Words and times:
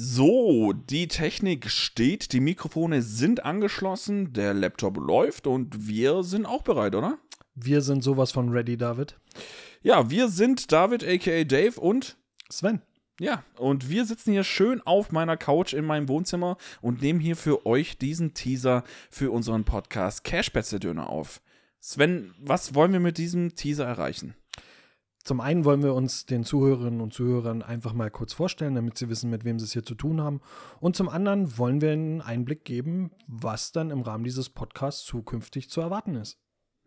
So, 0.00 0.72
die 0.72 1.08
Technik 1.08 1.68
steht, 1.68 2.32
die 2.32 2.38
Mikrofone 2.38 3.02
sind 3.02 3.44
angeschlossen, 3.44 4.32
der 4.32 4.54
Laptop 4.54 4.96
läuft 4.96 5.48
und 5.48 5.88
wir 5.88 6.22
sind 6.22 6.46
auch 6.46 6.62
bereit, 6.62 6.94
oder? 6.94 7.18
Wir 7.56 7.82
sind 7.82 8.04
sowas 8.04 8.30
von 8.30 8.50
ready, 8.50 8.76
David. 8.76 9.16
Ja, 9.82 10.08
wir 10.08 10.28
sind 10.28 10.70
David 10.70 11.02
aka 11.02 11.42
Dave 11.42 11.80
und 11.80 12.16
Sven. 12.48 12.80
Ja, 13.18 13.42
und 13.56 13.90
wir 13.90 14.04
sitzen 14.04 14.30
hier 14.30 14.44
schön 14.44 14.80
auf 14.82 15.10
meiner 15.10 15.36
Couch 15.36 15.72
in 15.72 15.84
meinem 15.84 16.08
Wohnzimmer 16.08 16.58
und 16.80 17.02
nehmen 17.02 17.18
hier 17.18 17.34
für 17.34 17.66
euch 17.66 17.98
diesen 17.98 18.34
Teaser 18.34 18.84
für 19.10 19.32
unseren 19.32 19.64
Podcast 19.64 20.22
Cashpätzle-Döner 20.22 21.10
auf. 21.10 21.40
Sven, 21.80 22.32
was 22.38 22.76
wollen 22.76 22.92
wir 22.92 23.00
mit 23.00 23.18
diesem 23.18 23.56
Teaser 23.56 23.86
erreichen? 23.86 24.36
Zum 25.24 25.40
einen 25.40 25.64
wollen 25.64 25.82
wir 25.82 25.94
uns 25.94 26.26
den 26.26 26.44
Zuhörerinnen 26.44 27.00
und 27.00 27.12
Zuhörern 27.12 27.62
einfach 27.62 27.92
mal 27.92 28.10
kurz 28.10 28.32
vorstellen, 28.32 28.74
damit 28.74 28.96
sie 28.96 29.08
wissen, 29.08 29.30
mit 29.30 29.44
wem 29.44 29.58
sie 29.58 29.66
es 29.66 29.72
hier 29.72 29.84
zu 29.84 29.94
tun 29.94 30.20
haben. 30.20 30.40
Und 30.80 30.96
zum 30.96 31.08
anderen 31.08 31.58
wollen 31.58 31.80
wir 31.80 31.92
einen 31.92 32.22
Einblick 32.22 32.64
geben, 32.64 33.10
was 33.26 33.72
dann 33.72 33.90
im 33.90 34.00
Rahmen 34.00 34.24
dieses 34.24 34.48
Podcasts 34.48 35.04
zukünftig 35.04 35.68
zu 35.68 35.80
erwarten 35.80 36.14
ist. 36.14 36.38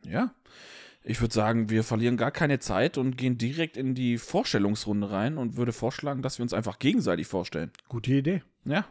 Ja, 0.03 0.34
ich 1.03 1.20
würde 1.22 1.34
sagen, 1.34 1.70
wir 1.70 1.84
verlieren 1.84 2.17
gar 2.17 2.31
keine 2.31 2.59
Zeit 2.59 2.98
und 2.98 3.17
gehen 3.17 3.38
direkt 3.38 3.77
in 3.77 3.95
die 3.95 4.17
Vorstellungsrunde 4.17 5.11
rein 5.11 5.38
und 5.38 5.58
würde 5.58 5.73
vorschlagen, 5.73 6.22
dass 6.22 6.38
wir 6.38 6.44
uns 6.44 6.53
einfach 6.53 6.80
gegenseitig 6.80 7.27
vorstellen. 7.27 7.72
Gute 7.89 8.13
Idee. 8.13 8.44
Ja, 8.66 8.86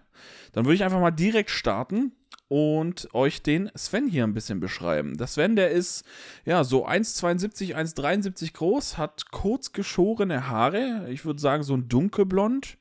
dann 0.52 0.64
würde 0.64 0.74
ich 0.74 0.84
einfach 0.84 1.00
mal 1.00 1.12
direkt 1.12 1.50
starten 1.50 2.12
und 2.50 3.08
euch 3.14 3.42
den 3.42 3.70
Sven 3.76 4.08
hier 4.08 4.24
ein 4.24 4.34
bisschen 4.34 4.58
beschreiben. 4.58 5.16
Der 5.16 5.28
Sven, 5.28 5.54
der 5.54 5.70
ist 5.70 6.04
ja 6.44 6.64
so 6.64 6.84
1,72, 6.84 7.76
1,73 7.76 8.52
groß, 8.54 8.98
hat 8.98 9.30
kurz 9.30 9.72
geschorene 9.72 10.48
Haare. 10.48 11.06
Ich 11.10 11.24
würde 11.24 11.40
sagen, 11.40 11.62
so 11.62 11.74
ein 11.74 11.88
dunkelblond. 11.88 12.76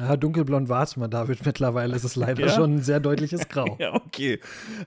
Ja, 0.00 0.16
dunkelblond 0.16 0.68
war 0.68 0.82
es 0.82 0.96
mal, 0.96 1.08
David. 1.08 1.44
Mittlerweile 1.46 1.94
ist 1.94 2.04
es 2.04 2.16
leider 2.16 2.46
ja? 2.46 2.52
schon 2.52 2.76
ein 2.76 2.82
sehr 2.82 3.00
deutliches 3.00 3.48
Grau. 3.48 3.76
ja, 3.78 3.94
okay. 3.94 4.40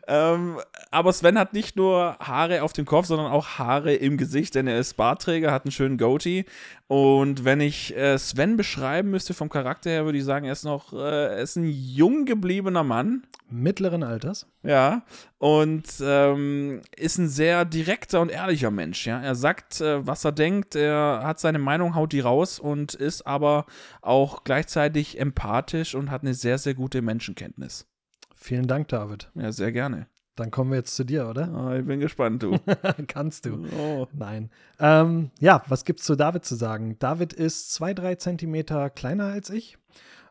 Ähm, 0.07 0.57
aber 0.89 1.13
Sven 1.13 1.37
hat 1.37 1.53
nicht 1.53 1.75
nur 1.75 2.17
Haare 2.19 2.63
auf 2.63 2.73
dem 2.73 2.85
Kopf, 2.85 3.05
sondern 3.05 3.31
auch 3.31 3.59
Haare 3.59 3.93
im 3.93 4.17
Gesicht, 4.17 4.55
denn 4.55 4.67
er 4.67 4.79
ist 4.79 4.95
Bartträger, 4.97 5.51
hat 5.51 5.65
einen 5.65 5.71
schönen 5.71 5.97
Goatee. 5.97 6.45
Und 6.87 7.45
wenn 7.45 7.61
ich 7.61 7.95
äh, 7.95 8.17
Sven 8.17 8.57
beschreiben 8.57 9.09
müsste 9.09 9.33
vom 9.33 9.49
Charakter 9.49 9.89
her, 9.89 10.05
würde 10.05 10.17
ich 10.17 10.25
sagen, 10.25 10.45
er 10.45 10.53
ist 10.53 10.63
noch, 10.63 10.93
äh, 10.93 10.97
er 10.97 11.37
ist 11.37 11.55
ein 11.55 11.65
jung 11.65 12.25
gebliebener 12.25 12.83
Mann. 12.83 13.23
Mittleren 13.49 14.03
Alters. 14.03 14.47
Ja. 14.63 15.03
Und 15.37 15.83
ähm, 16.01 16.81
ist 16.95 17.17
ein 17.17 17.27
sehr 17.27 17.65
direkter 17.65 18.21
und 18.21 18.29
ehrlicher 18.29 18.71
Mensch. 18.71 19.05
Ja, 19.05 19.21
er 19.21 19.35
sagt, 19.35 19.81
äh, 19.81 20.05
was 20.05 20.25
er 20.25 20.31
denkt, 20.31 20.75
er 20.75 21.21
hat 21.23 21.39
seine 21.39 21.59
Meinung, 21.59 21.95
haut 21.95 22.13
die 22.13 22.21
raus 22.21 22.59
und 22.59 22.93
ist 22.93 23.27
aber 23.27 23.65
auch 24.01 24.43
gleichzeitig 24.43 25.02
empathisch 25.19 25.95
und 25.95 26.11
hat 26.11 26.21
eine 26.21 26.33
sehr, 26.33 26.57
sehr 26.57 26.73
gute 26.73 27.01
Menschenkenntnis. 27.01 27.87
Vielen 28.35 28.67
Dank, 28.67 28.89
David. 28.89 29.31
Ja, 29.35 29.51
sehr 29.51 29.71
gerne. 29.71 30.07
Dann 30.35 30.49
kommen 30.49 30.71
wir 30.71 30.77
jetzt 30.77 30.95
zu 30.95 31.03
dir, 31.03 31.27
oder? 31.27 31.49
Oh, 31.55 31.73
ich 31.77 31.85
bin 31.85 31.99
gespannt, 31.99 32.41
du. 32.41 32.57
Kannst 33.07 33.45
du. 33.45 33.67
Oh. 33.77 34.07
Nein. 34.13 34.49
Ähm, 34.79 35.29
ja, 35.39 35.63
was 35.67 35.85
gibt's 35.85 36.03
zu 36.03 36.15
David 36.15 36.43
zu 36.43 36.55
sagen? 36.55 36.97
David 36.97 37.33
ist 37.33 37.71
zwei, 37.71 37.93
drei 37.93 38.15
Zentimeter 38.15 38.89
kleiner 38.89 39.25
als 39.25 39.51
ich, 39.51 39.77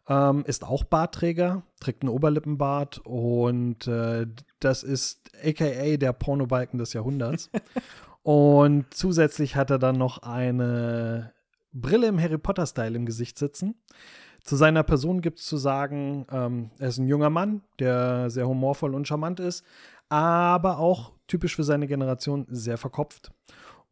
ähm, 0.08 0.42
ist 0.46 0.64
auch 0.64 0.82
Bartträger, 0.82 1.62
trägt 1.78 2.02
einen 2.02 2.08
Oberlippenbart 2.08 2.98
und 3.04 3.86
äh, 3.86 4.26
das 4.58 4.82
ist 4.82 5.30
aka 5.40 5.96
der 5.96 6.12
Pornobalken 6.12 6.78
des 6.78 6.94
Jahrhunderts. 6.94 7.48
und 8.22 8.92
zusätzlich 8.92 9.54
hat 9.54 9.70
er 9.70 9.78
dann 9.78 9.98
noch 9.98 10.18
eine 10.18 11.32
Brille 11.72 12.06
im 12.06 12.20
Harry 12.20 12.38
Potter-Style 12.38 12.96
im 12.96 13.06
Gesicht 13.06 13.38
sitzen. 13.38 13.74
Zu 14.42 14.56
seiner 14.56 14.82
Person 14.82 15.20
gibt 15.20 15.38
es 15.38 15.46
zu 15.46 15.56
sagen, 15.56 16.26
ähm, 16.30 16.70
er 16.78 16.88
ist 16.88 16.98
ein 16.98 17.06
junger 17.06 17.30
Mann, 17.30 17.62
der 17.78 18.28
sehr 18.28 18.48
humorvoll 18.48 18.94
und 18.94 19.06
charmant 19.06 19.38
ist, 19.40 19.64
aber 20.08 20.78
auch 20.78 21.12
typisch 21.26 21.56
für 21.56 21.64
seine 21.64 21.86
Generation 21.86 22.46
sehr 22.50 22.76
verkopft. 22.76 23.32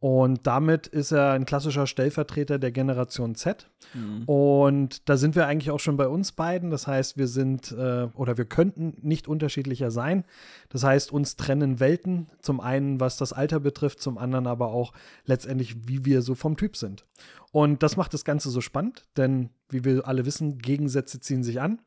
Und 0.01 0.47
damit 0.47 0.87
ist 0.87 1.11
er 1.11 1.33
ein 1.33 1.45
klassischer 1.45 1.85
Stellvertreter 1.85 2.57
der 2.57 2.71
Generation 2.71 3.35
Z. 3.35 3.69
Mhm. 3.93 4.23
Und 4.25 5.07
da 5.07 5.15
sind 5.15 5.35
wir 5.35 5.45
eigentlich 5.45 5.69
auch 5.69 5.79
schon 5.79 5.95
bei 5.95 6.07
uns 6.07 6.31
beiden. 6.31 6.71
Das 6.71 6.87
heißt, 6.87 7.17
wir 7.17 7.27
sind 7.27 7.71
äh, 7.71 8.07
oder 8.15 8.35
wir 8.35 8.45
könnten 8.45 8.97
nicht 9.03 9.27
unterschiedlicher 9.27 9.91
sein. 9.91 10.25
Das 10.69 10.83
heißt, 10.83 11.11
uns 11.11 11.35
trennen 11.35 11.79
Welten. 11.79 12.31
Zum 12.41 12.61
einen, 12.61 12.99
was 12.99 13.17
das 13.17 13.31
Alter 13.31 13.59
betrifft, 13.59 14.01
zum 14.01 14.17
anderen 14.17 14.47
aber 14.47 14.69
auch 14.69 14.91
letztendlich, 15.25 15.87
wie 15.87 16.03
wir 16.03 16.23
so 16.23 16.33
vom 16.33 16.57
Typ 16.57 16.77
sind. 16.77 17.05
Und 17.51 17.83
das 17.83 17.95
macht 17.95 18.15
das 18.15 18.25
Ganze 18.25 18.49
so 18.49 18.59
spannend, 18.59 19.05
denn 19.17 19.51
wie 19.69 19.85
wir 19.85 20.07
alle 20.07 20.25
wissen, 20.25 20.57
Gegensätze 20.57 21.19
ziehen 21.19 21.43
sich 21.43 21.61
an. 21.61 21.79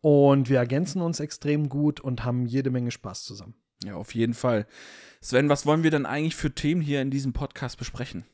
Und 0.00 0.48
wir 0.48 0.58
ergänzen 0.58 1.02
uns 1.02 1.18
extrem 1.18 1.68
gut 1.68 1.98
und 1.98 2.24
haben 2.24 2.46
jede 2.46 2.70
Menge 2.70 2.92
Spaß 2.92 3.24
zusammen. 3.24 3.54
Ja, 3.84 3.94
auf 3.94 4.14
jeden 4.14 4.34
Fall. 4.34 4.66
Sven, 5.20 5.48
was 5.48 5.66
wollen 5.66 5.82
wir 5.82 5.90
denn 5.90 6.06
eigentlich 6.06 6.36
für 6.36 6.54
Themen 6.54 6.80
hier 6.80 7.02
in 7.02 7.10
diesem 7.10 7.32
Podcast 7.32 7.78
besprechen? 7.78 8.24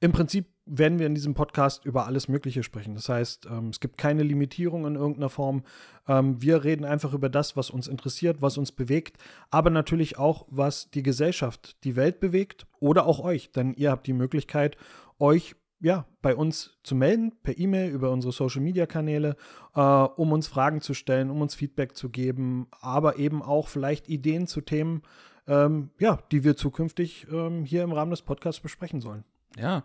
Im 0.00 0.12
Prinzip 0.12 0.46
werden 0.64 0.98
wir 0.98 1.06
in 1.06 1.14
diesem 1.14 1.34
Podcast 1.34 1.84
über 1.84 2.06
alles 2.06 2.28
Mögliche 2.28 2.62
sprechen. 2.62 2.94
Das 2.94 3.08
heißt, 3.08 3.46
ähm, 3.46 3.68
es 3.68 3.80
gibt 3.80 3.98
keine 3.98 4.22
Limitierung 4.22 4.86
in 4.86 4.94
irgendeiner 4.94 5.28
Form. 5.28 5.64
Ähm, 6.08 6.40
wir 6.40 6.64
reden 6.64 6.84
einfach 6.84 7.12
über 7.12 7.28
das, 7.28 7.56
was 7.56 7.68
uns 7.68 7.86
interessiert, 7.86 8.40
was 8.40 8.56
uns 8.56 8.72
bewegt, 8.72 9.18
aber 9.50 9.68
natürlich 9.68 10.16
auch, 10.16 10.46
was 10.48 10.90
die 10.90 11.02
Gesellschaft, 11.02 11.76
die 11.84 11.96
Welt 11.96 12.18
bewegt 12.18 12.66
oder 12.78 13.04
auch 13.04 13.20
euch. 13.20 13.52
Denn 13.52 13.74
ihr 13.74 13.90
habt 13.90 14.06
die 14.06 14.14
Möglichkeit, 14.14 14.78
euch 15.18 15.54
ja, 15.80 16.06
bei 16.22 16.36
uns 16.36 16.78
zu 16.82 16.94
melden, 16.94 17.32
per 17.42 17.58
E-Mail, 17.58 17.90
über 17.90 18.10
unsere 18.10 18.32
Social-Media-Kanäle, 18.32 19.36
äh, 19.74 19.80
um 19.80 20.32
uns 20.32 20.46
Fragen 20.46 20.80
zu 20.80 20.94
stellen, 20.94 21.30
um 21.30 21.40
uns 21.40 21.54
Feedback 21.54 21.96
zu 21.96 22.10
geben, 22.10 22.68
aber 22.80 23.18
eben 23.18 23.42
auch 23.42 23.68
vielleicht 23.68 24.08
Ideen 24.08 24.46
zu 24.46 24.60
Themen, 24.60 25.02
ähm, 25.46 25.90
ja, 25.98 26.18
die 26.30 26.44
wir 26.44 26.56
zukünftig 26.56 27.26
ähm, 27.30 27.64
hier 27.64 27.82
im 27.82 27.92
Rahmen 27.92 28.10
des 28.10 28.22
Podcasts 28.22 28.60
besprechen 28.60 29.00
sollen. 29.00 29.24
Ja, 29.56 29.84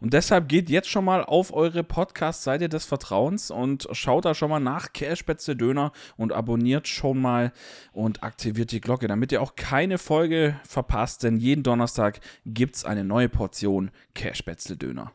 und 0.00 0.12
deshalb 0.12 0.48
geht 0.48 0.70
jetzt 0.70 0.88
schon 0.88 1.04
mal 1.04 1.24
auf 1.24 1.52
eure 1.52 1.82
Podcast-Seite 1.82 2.68
des 2.68 2.84
Vertrauens 2.84 3.50
und 3.50 3.88
schaut 3.92 4.24
da 4.24 4.34
schon 4.34 4.50
mal 4.50 4.60
nach 4.60 4.92
Cashspätzle 4.92 5.56
Döner 5.56 5.92
und 6.16 6.32
abonniert 6.32 6.86
schon 6.86 7.20
mal 7.20 7.52
und 7.92 8.22
aktiviert 8.22 8.70
die 8.70 8.80
Glocke, 8.80 9.08
damit 9.08 9.32
ihr 9.32 9.42
auch 9.42 9.56
keine 9.56 9.98
Folge 9.98 10.58
verpasst, 10.64 11.24
denn 11.24 11.38
jeden 11.38 11.64
Donnerstag 11.64 12.20
gibt 12.46 12.76
es 12.76 12.84
eine 12.84 13.02
neue 13.02 13.28
Portion 13.28 13.90
Cashspätzle 14.14 14.76
Döner. 14.76 15.12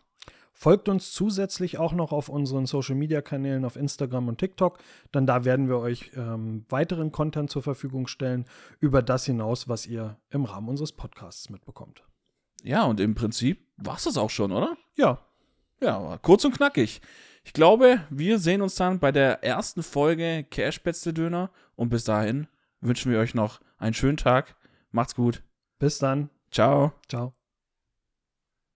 Folgt 0.63 0.88
uns 0.88 1.12
zusätzlich 1.12 1.78
auch 1.78 1.91
noch 1.91 2.13
auf 2.13 2.29
unseren 2.29 2.66
Social 2.68 2.96
Media 2.96 3.22
Kanälen 3.22 3.66
auf 3.66 3.75
Instagram 3.75 4.29
und 4.29 4.38
TikTok, 4.38 4.78
denn 5.13 5.28
da 5.28 5.44
werden 5.44 5.68
wir 5.68 5.79
euch 5.79 6.12
ähm, 6.16 6.63
weiteren 6.69 7.12
Content 7.12 7.50
zur 7.50 7.62
Verfügung 7.62 8.07
stellen 8.07 8.46
über 8.79 9.02
das 9.02 9.25
hinaus, 9.25 9.68
was 9.68 9.85
ihr 9.85 10.16
im 10.29 10.46
Rahmen 10.46 10.69
unseres 10.69 10.94
Podcasts 10.94 11.50
mitbekommt. 11.50 12.06
Ja, 12.63 12.85
und 12.85 13.02
im 13.02 13.13
Prinzip 13.13 13.68
war 13.75 13.97
es 13.97 14.06
das 14.06 14.16
auch 14.16 14.29
schon, 14.29 14.53
oder? 14.53 14.78
Ja. 14.96 15.19
Ja, 15.81 16.18
kurz 16.22 16.46
und 16.46 16.56
knackig. 16.56 17.02
Ich 17.44 17.52
glaube, 17.52 18.00
wir 18.09 18.40
sehen 18.40 18.62
uns 18.62 18.75
dann 18.75 19.00
bei 19.00 19.12
der 19.12 19.44
ersten 19.44 19.84
Folge 19.84 20.46
Cashpätzle 20.50 21.12
Döner 21.12 21.50
und 21.75 21.90
bis 21.90 22.06
dahin 22.06 22.47
wünschen 22.79 23.12
wir 23.12 23.19
euch 23.19 23.35
noch 23.35 23.59
einen 23.79 23.96
schönen 23.96 24.16
Tag. 24.16 24.56
Macht's 24.91 25.16
gut. 25.16 25.44
Bis 25.78 25.97
dann. 25.97 26.29
Ciao. 26.52 26.94
Ciao. 27.09 27.34